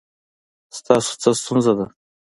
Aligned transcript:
ستاسو 0.77 1.11
څه 1.21 1.29
ستونزه 1.41 1.73
ده؟ 1.77 1.85